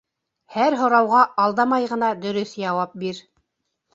[0.53, 3.23] Һәр һорауға алдамай ғына дөрөҫ яуап бир.